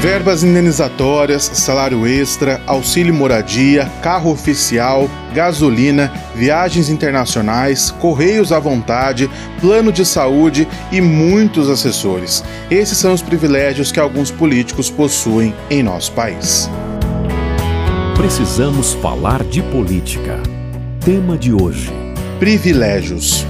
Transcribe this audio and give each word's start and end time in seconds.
Verbas 0.00 0.42
indenizatórias, 0.42 1.42
salário 1.42 2.06
extra, 2.06 2.58
auxílio 2.66 3.12
moradia, 3.12 3.84
carro 4.02 4.30
oficial, 4.30 5.10
gasolina, 5.34 6.10
viagens 6.34 6.88
internacionais, 6.88 7.90
correios 7.90 8.50
à 8.50 8.58
vontade, 8.58 9.28
plano 9.60 9.92
de 9.92 10.06
saúde 10.06 10.66
e 10.90 11.02
muitos 11.02 11.68
assessores. 11.68 12.42
Esses 12.70 12.96
são 12.96 13.12
os 13.12 13.20
privilégios 13.20 13.92
que 13.92 14.00
alguns 14.00 14.30
políticos 14.30 14.88
possuem 14.88 15.54
em 15.68 15.82
nosso 15.82 16.12
país. 16.12 16.70
Precisamos 18.16 18.94
falar 18.94 19.44
de 19.44 19.62
política. 19.64 20.40
Tema 21.04 21.36
de 21.36 21.52
hoje: 21.52 21.92
Privilégios. 22.38 23.44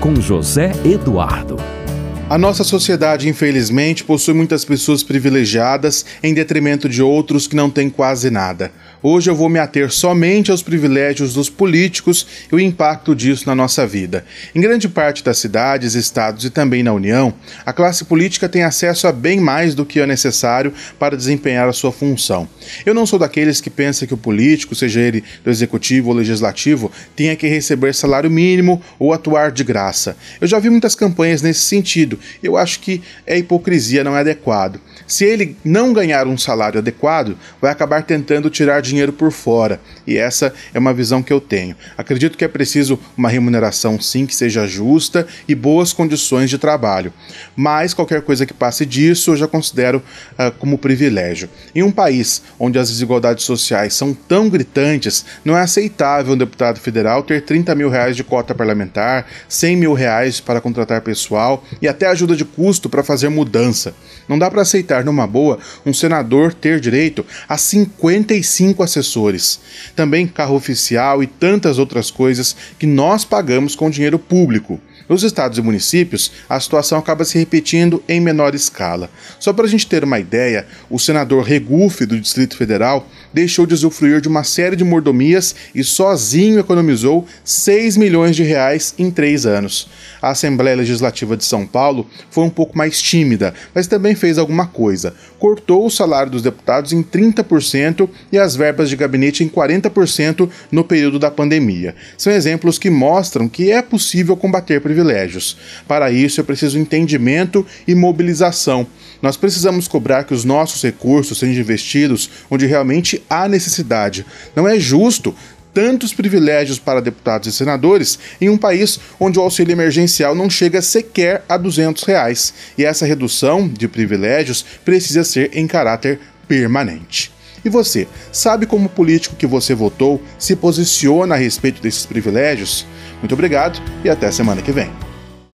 Com 0.00 0.16
José 0.16 0.72
Eduardo. 0.84 1.83
A 2.28 2.38
nossa 2.38 2.64
sociedade, 2.64 3.28
infelizmente, 3.28 4.02
possui 4.02 4.32
muitas 4.32 4.64
pessoas 4.64 5.02
privilegiadas 5.02 6.06
em 6.22 6.32
detrimento 6.32 6.88
de 6.88 7.02
outros 7.02 7.46
que 7.46 7.54
não 7.54 7.68
têm 7.68 7.90
quase 7.90 8.30
nada. 8.30 8.72
Hoje 9.06 9.30
eu 9.30 9.34
vou 9.34 9.50
me 9.50 9.58
ater 9.58 9.92
somente 9.92 10.50
aos 10.50 10.62
privilégios 10.62 11.34
dos 11.34 11.50
políticos 11.50 12.26
e 12.50 12.54
o 12.54 12.58
impacto 12.58 13.14
disso 13.14 13.46
na 13.46 13.54
nossa 13.54 13.86
vida. 13.86 14.24
Em 14.54 14.62
grande 14.62 14.88
parte 14.88 15.22
das 15.22 15.36
cidades, 15.36 15.94
estados 15.94 16.46
e 16.46 16.48
também 16.48 16.82
na 16.82 16.90
União, 16.90 17.34
a 17.66 17.72
classe 17.74 18.06
política 18.06 18.48
tem 18.48 18.62
acesso 18.62 19.06
a 19.06 19.12
bem 19.12 19.38
mais 19.38 19.74
do 19.74 19.84
que 19.84 20.00
é 20.00 20.06
necessário 20.06 20.72
para 20.98 21.18
desempenhar 21.18 21.68
a 21.68 21.72
sua 21.74 21.92
função. 21.92 22.48
Eu 22.86 22.94
não 22.94 23.04
sou 23.04 23.18
daqueles 23.18 23.60
que 23.60 23.68
pensam 23.68 24.08
que 24.08 24.14
o 24.14 24.16
político, 24.16 24.74
seja 24.74 25.00
ele 25.00 25.22
do 25.44 25.50
executivo 25.50 26.08
ou 26.08 26.16
legislativo, 26.16 26.90
tenha 27.14 27.36
que 27.36 27.46
receber 27.46 27.94
salário 27.94 28.30
mínimo 28.30 28.80
ou 28.98 29.12
atuar 29.12 29.52
de 29.52 29.64
graça. 29.64 30.16
Eu 30.40 30.48
já 30.48 30.58
vi 30.58 30.70
muitas 30.70 30.94
campanhas 30.94 31.42
nesse 31.42 31.60
sentido. 31.60 32.18
Eu 32.42 32.56
acho 32.56 32.80
que 32.80 33.02
é 33.26 33.36
hipocrisia, 33.36 34.02
não 34.02 34.16
é 34.16 34.20
adequado. 34.20 34.80
Se 35.06 35.26
ele 35.26 35.58
não 35.62 35.92
ganhar 35.92 36.26
um 36.26 36.38
salário 36.38 36.78
adequado, 36.78 37.36
vai 37.60 37.70
acabar 37.70 38.02
tentando 38.02 38.48
tirar 38.48 38.80
dinheiro 38.94 39.12
por 39.12 39.32
fora. 39.32 39.80
E 40.06 40.16
essa 40.16 40.54
é 40.72 40.78
uma 40.78 40.94
visão 40.94 41.22
que 41.22 41.32
eu 41.32 41.40
tenho. 41.40 41.76
Acredito 41.98 42.38
que 42.38 42.44
é 42.44 42.48
preciso 42.48 42.98
uma 43.16 43.28
remuneração, 43.28 44.00
sim, 44.00 44.24
que 44.24 44.34
seja 44.34 44.66
justa 44.66 45.26
e 45.48 45.54
boas 45.54 45.92
condições 45.92 46.48
de 46.48 46.58
trabalho. 46.58 47.12
Mas 47.56 47.92
qualquer 47.92 48.22
coisa 48.22 48.46
que 48.46 48.54
passe 48.54 48.86
disso 48.86 49.32
eu 49.32 49.36
já 49.36 49.48
considero 49.48 49.98
uh, 50.38 50.52
como 50.58 50.78
privilégio. 50.78 51.48
Em 51.74 51.82
um 51.82 51.90
país 51.90 52.42
onde 52.58 52.78
as 52.78 52.88
desigualdades 52.88 53.44
sociais 53.44 53.94
são 53.94 54.14
tão 54.14 54.48
gritantes, 54.48 55.24
não 55.44 55.56
é 55.56 55.62
aceitável 55.62 56.34
um 56.34 56.38
deputado 56.38 56.78
federal 56.78 57.22
ter 57.22 57.42
30 57.42 57.74
mil 57.74 57.88
reais 57.88 58.16
de 58.16 58.22
cota 58.22 58.54
parlamentar, 58.54 59.26
100 59.48 59.76
mil 59.76 59.92
reais 59.92 60.40
para 60.40 60.60
contratar 60.60 61.00
pessoal 61.00 61.64
e 61.82 61.88
até 61.88 62.06
ajuda 62.06 62.36
de 62.36 62.44
custo 62.44 62.88
para 62.88 63.02
fazer 63.02 63.28
mudança. 63.28 63.94
Não 64.28 64.38
dá 64.38 64.50
para 64.50 64.62
aceitar 64.62 65.04
numa 65.04 65.26
boa 65.26 65.58
um 65.84 65.92
senador 65.92 66.54
ter 66.54 66.78
direito 66.78 67.26
a 67.48 67.58
55 67.58 68.83
assessores, 68.84 69.60
também 69.96 70.26
carro 70.26 70.54
oficial 70.54 71.22
e 71.22 71.26
tantas 71.26 71.78
outras 71.78 72.10
coisas 72.10 72.54
que 72.78 72.86
nós 72.86 73.24
pagamos 73.24 73.74
com 73.74 73.90
dinheiro 73.90 74.18
público. 74.18 74.80
Nos 75.08 75.22
estados 75.22 75.58
e 75.58 75.62
municípios, 75.62 76.32
a 76.48 76.58
situação 76.58 76.98
acaba 76.98 77.24
se 77.24 77.38
repetindo 77.38 78.02
em 78.08 78.20
menor 78.20 78.54
escala. 78.54 79.10
Só 79.38 79.52
para 79.52 79.66
a 79.66 79.68
gente 79.68 79.86
ter 79.86 80.02
uma 80.02 80.18
ideia, 80.18 80.66
o 80.88 80.98
senador 80.98 81.44
Regufe, 81.44 82.06
do 82.06 82.18
Distrito 82.18 82.56
Federal, 82.56 83.06
deixou 83.32 83.66
de 83.66 83.74
usufruir 83.74 84.20
de 84.20 84.28
uma 84.28 84.44
série 84.44 84.76
de 84.76 84.84
mordomias 84.84 85.54
e 85.74 85.84
sozinho 85.84 86.58
economizou 86.58 87.26
6 87.44 87.96
milhões 87.96 88.34
de 88.34 88.42
reais 88.42 88.94
em 88.96 89.10
três 89.10 89.44
anos. 89.44 89.88
A 90.22 90.30
Assembleia 90.30 90.76
Legislativa 90.76 91.36
de 91.36 91.44
São 91.44 91.66
Paulo 91.66 92.08
foi 92.30 92.44
um 92.44 92.50
pouco 92.50 92.78
mais 92.78 93.02
tímida, 93.02 93.52
mas 93.74 93.86
também 93.86 94.14
fez 94.14 94.38
alguma 94.38 94.66
coisa. 94.66 95.14
Cortou 95.38 95.84
o 95.84 95.90
salário 95.90 96.32
dos 96.32 96.42
deputados 96.42 96.92
em 96.92 97.02
30% 97.02 98.08
e 98.32 98.38
as 98.38 98.56
verbas 98.56 98.88
de 98.88 98.96
gabinete 98.96 99.44
em 99.44 99.48
40% 99.48 100.48
no 100.72 100.82
período 100.82 101.18
da 101.18 101.30
pandemia. 101.30 101.94
São 102.16 102.32
exemplos 102.32 102.78
que 102.78 102.88
mostram 102.88 103.48
que 103.48 103.70
é 103.70 103.82
possível 103.82 104.36
combater 104.36 104.80
privilégios. 104.94 105.56
Para 105.88 106.10
isso 106.10 106.40
é 106.40 106.44
preciso 106.44 106.78
entendimento 106.78 107.66
e 107.86 107.94
mobilização. 107.94 108.86
Nós 109.20 109.36
precisamos 109.36 109.88
cobrar 109.88 110.24
que 110.24 110.34
os 110.34 110.44
nossos 110.44 110.80
recursos 110.82 111.38
sejam 111.38 111.60
investidos 111.60 112.30
onde 112.48 112.66
realmente 112.66 113.20
há 113.28 113.48
necessidade. 113.48 114.24
Não 114.54 114.68
é 114.68 114.78
justo 114.78 115.34
tantos 115.72 116.14
privilégios 116.14 116.78
para 116.78 117.02
deputados 117.02 117.48
e 117.48 117.52
senadores 117.52 118.16
em 118.40 118.48
um 118.48 118.56
país 118.56 119.00
onde 119.18 119.40
o 119.40 119.42
auxílio 119.42 119.72
emergencial 119.72 120.32
não 120.32 120.48
chega 120.48 120.80
sequer 120.80 121.44
a 121.48 121.56
200 121.56 122.04
reais. 122.04 122.54
E 122.78 122.84
essa 122.84 123.04
redução 123.04 123.66
de 123.66 123.88
privilégios 123.88 124.64
precisa 124.84 125.24
ser 125.24 125.50
em 125.52 125.66
caráter 125.66 126.20
permanente. 126.46 127.33
E 127.64 127.70
você, 127.70 128.06
sabe 128.30 128.66
como 128.66 128.86
o 128.86 128.90
político 128.90 129.36
que 129.36 129.46
você 129.46 129.74
votou 129.74 130.20
se 130.38 130.54
posiciona 130.54 131.34
a 131.34 131.38
respeito 131.38 131.80
desses 131.80 132.04
privilégios? 132.04 132.86
Muito 133.20 133.32
obrigado 133.32 133.80
e 134.04 134.10
até 134.10 134.30
semana 134.30 134.60
que 134.60 134.70
vem. 134.70 134.90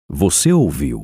Você 0.07 0.53
ouviu? 0.53 1.01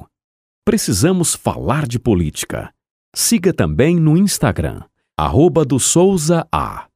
Precisamos 0.63 1.34
falar 1.34 1.88
de 1.88 1.97
política. 1.97 2.72
Siga 3.16 3.51
também 3.51 3.95
no 4.00 4.16
Instagram, 4.16 4.81
arroba 5.17 5.66
do 5.66 5.79
Souza 5.79 6.47
A. 6.51 6.91